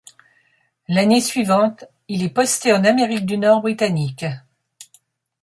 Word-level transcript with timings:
L'année 0.87 1.21
suivante, 1.21 1.85
il 2.07 2.23
est 2.23 2.29
posté 2.33 2.73
en 2.73 2.83
Amérique 2.85 3.27
du 3.27 3.37
Nord 3.37 3.61
britannique. 3.61 4.25